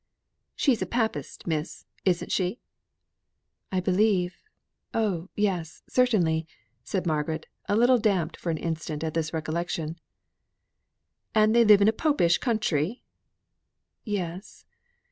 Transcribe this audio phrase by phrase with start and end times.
[0.55, 2.59] "She's a Papist, Miss, isn't she?"
[3.71, 4.41] "I believe
[4.95, 6.47] oh yes, certainly!"
[6.83, 9.99] said Margaret, a little damped for an instant at this recollection.
[11.35, 13.03] "And they live in a Popish country?"
[14.03, 14.65] "Yes."